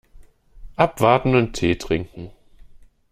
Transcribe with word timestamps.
Abwarten 0.77 1.35
und 1.35 1.53
Tee 1.53 1.75
trinken. 1.77 2.31